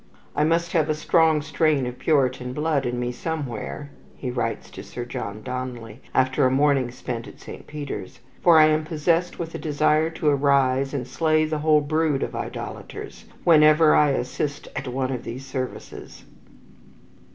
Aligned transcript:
"I 0.35 0.43
must 0.43 0.71
have 0.71 0.89
a 0.89 0.95
strong 0.95 1.43
strain 1.43 1.85
of 1.85 1.99
Puritan 1.99 2.53
blood 2.53 2.87
in 2.87 2.99
me 2.99 3.11
somewhere," 3.11 3.91
he 4.15 4.31
writes 4.31 4.71
to 4.71 4.81
Sir 4.81 5.05
John 5.05 5.43
Donnelly, 5.43 6.01
after 6.11 6.43
a 6.43 6.49
morning 6.49 6.89
spent 6.89 7.27
at 7.27 7.39
Saint 7.39 7.67
Peter's, 7.67 8.19
"for 8.41 8.57
I 8.57 8.65
am 8.65 8.83
possessed 8.83 9.37
with 9.37 9.53
a 9.53 9.59
desire 9.59 10.09
to 10.09 10.27
arise 10.27 10.95
and 10.95 11.07
slay 11.07 11.45
the 11.45 11.59
whole 11.59 11.81
brood 11.81 12.23
of 12.23 12.35
idolaters, 12.35 13.25
whenever 13.43 13.93
I 13.93 14.09
assist 14.09 14.67
at 14.75 14.87
one 14.87 15.11
of 15.11 15.23
these 15.23 15.45
services." 15.45 16.25